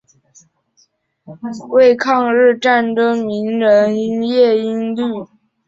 [0.03, 0.07] 傅慰
[1.43, 5.27] 孤之母为抗日战争名人叶因绿。